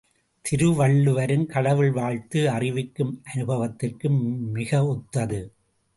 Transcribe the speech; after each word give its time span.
திருவள்ளுவரின் 0.45 1.45
கடவுள் 1.45 1.91
வாழ்த்து, 1.91 2.49
அறிவுக்கும் 2.49 3.21
அனுபவத்திற்கும் 3.33 4.19
மிக 4.51 4.85
ஒத்தது. 4.85 5.41